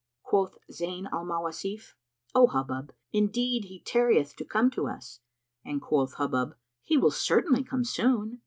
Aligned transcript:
Quoth 0.23 0.57
Zayn 0.71 1.05
al 1.13 1.25
Mawasif, 1.27 1.93
"O 2.33 2.47
Hubub, 2.47 2.89
indeed 3.11 3.65
he 3.65 3.79
tarrieth 3.79 4.35
to 4.37 4.43
come 4.43 4.71
to 4.71 4.87
us;" 4.87 5.19
and 5.63 5.79
quoth 5.79 6.15
Hubub, 6.15 6.55
"He 6.81 6.97
will 6.97 7.11
certainly 7.11 7.63
come 7.63 7.83
soon." 7.83 8.39